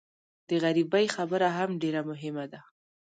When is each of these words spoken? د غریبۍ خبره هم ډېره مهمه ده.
د 0.47 0.49
غریبۍ 0.63 1.05
خبره 1.15 1.47
هم 1.57 1.69
ډېره 1.81 2.01
مهمه 2.11 2.45
ده. 2.51 2.61